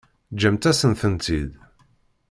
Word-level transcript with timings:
Ǧǧemt-asent-tent-id. 0.33 1.49